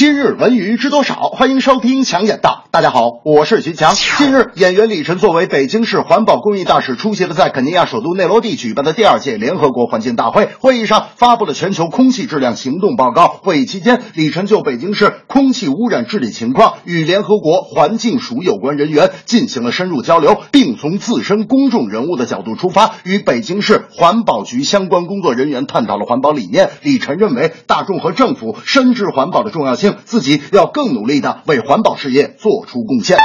[0.00, 1.28] 今日文娱知多少？
[1.28, 2.64] 欢迎收听强眼道。
[2.70, 3.94] 大家好，我是徐强。
[3.94, 10.48] 近日，演员李晨作为北京市环保公益大使，出席了在肯尼亚首都内罗毕举办的第二届联合国环境大会。
[10.58, 13.28] 会议上发布了全球空气质量行动报告。
[13.28, 26.70] 会议期间，李晨就北京市空气污染治理情况与联合国环境署有关人员进行了深入交流，并从自身公众人物的角度出发，与北京市环保局相关工作人员探讨了环保理念。
[26.80, 29.89] 李晨认为，大众和政府深知环保的重要性。
[30.04, 33.18] 自己要更努力的为环保事业做出贡献。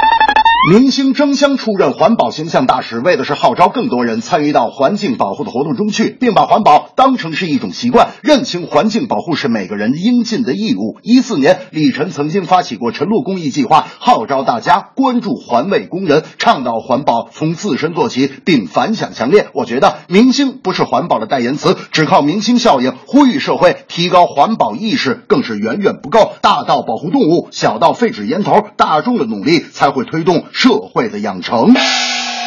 [0.68, 10.98] 明星争相出任环保形象大使，为的是号召更多人参与到环境保护的活动中去，并把环保当成是一种习惯，认清环境保护是每个人应尽的义务。
[11.02, 19.46] 一四年，李晨曾经发起过晨露公益计划，号召大家关注环卫工人，倡导环保从自身做起，并反响强烈。
[19.52, 26.32] 我觉得明星不是环保的代言词，只靠明星效应呼吁社会提高环保意识更是远远不够。
[26.42, 30.42] 大到保护动物，小到废纸烟头，大众的努力才会推动。
[30.56, 31.74] 社会的养成。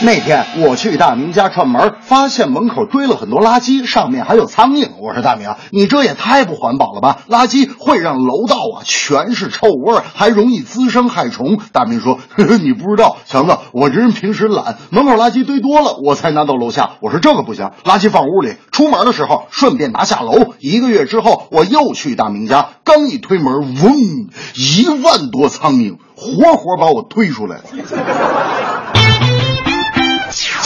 [0.02, 4.91] 那天我去大明家串门，发现门口堆了很多垃圾，上面还有苍蝇。
[4.97, 7.19] 我说大明，你这也太不环保了吧！
[7.28, 11.59] 垃圾会让楼道啊全是臭味，还容易滋生害虫。
[11.73, 20.53] 大明说：“呵 呵你不知道，强子，我这人平时懒，门口垃圾堆多了，我才拿到楼下。”我说这个不行，垃圾放屋里，出门的时候顺便拿下楼。
[20.59, 25.97] 一个月之后，我又去大明家，刚一推门，嗡，一万多苍蝇。
[26.16, 27.63] 活活把我推出来了。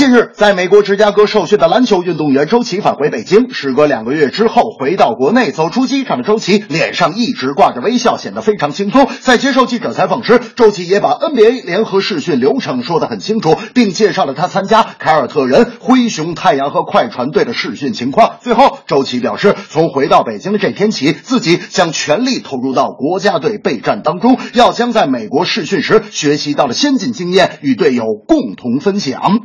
[0.04, 9.08] 近日，在美国芝加哥受训的篮球运动员周琦返回北京，时隔两个月之后回到国内，走出机场的周琦脸上一直挂着微笑，显得非常轻松。
[9.22, 18.40] 在接受记者采访时，周琦也把 NBA 联合试训流程说得很清楚，并介绍了他参加凯尔特人、灰熊、太阳和快船队的试训情况。
[18.42, 29.40] 最后，周琦表示，从回到北京的这天起，自己将全力投入到国家队备战当中，要将在美国试训时学习到的先进经验与队友共同分享。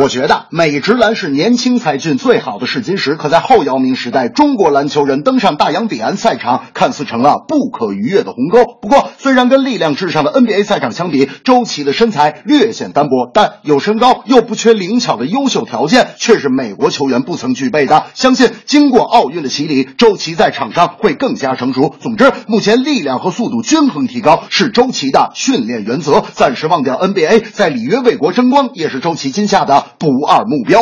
[0.00, 8.64] 我觉得美职篮是年轻才俊最好的试金石，可在后姚明时代，中国篮球人登上大洋彼岸赛场，看似成了不可逾越的鸿沟。
[8.80, 18.06] 不过，虽然跟力量至上的 NBA 赛场相比，周琦的身材略显单薄，但有身高又不缺灵巧的优秀条件，却是美国球员不曾具备的。
[18.14, 21.92] 相信经过奥运的洗礼，周琦在场上会更加成熟。
[21.98, 26.22] 总之，目前力量和速度均衡提高是周琦的训练原则。
[26.34, 29.87] 暂时忘掉 NBA，在里约为国争光，也是周琦今夏的。
[29.98, 30.80] 不二目标，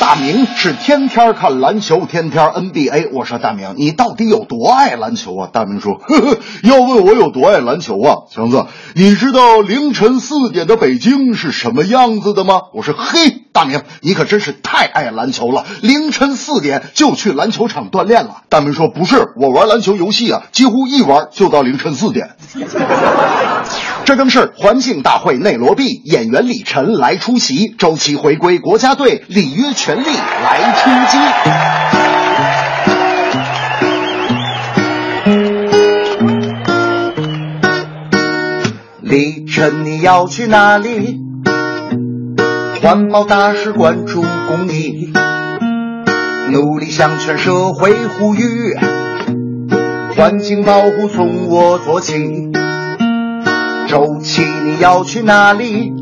[0.00, 3.10] 大明是天天看篮球，天天 NBA。
[3.12, 5.50] 我说大明，你到底有多爱篮球啊？
[5.52, 8.64] 大明说，呵呵，要问我有多爱篮球啊，强子，
[8.94, 12.62] 你知道凌晨四点的北京是什么样子的吗？
[12.72, 18.42] 我说，嘿，大明，你可真是太爱篮球了，凌晨四点就去篮球场锻炼了。
[18.48, 22.36] 大明说，不是，我玩篮球游戏啊，几乎一玩就到凌晨四点。
[24.04, 31.18] 这正是环境大会内罗毕，演员李晨来出席，周琦回归国家队，里约全力来冲击。
[39.02, 41.29] 李晨，你要去哪里？
[42.82, 45.12] 环保大使关注公益，
[46.50, 48.74] 努力向全社会呼吁，
[50.16, 52.50] 环境保护从我做起。
[53.86, 55.92] 周琦，你要去哪里？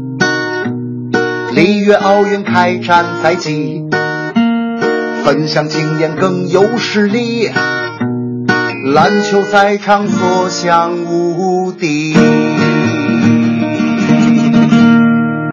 [1.52, 3.82] 里约奥运开战在即，
[5.24, 7.50] 分享经验更有实力，
[8.94, 12.14] 篮球赛场所向无敌。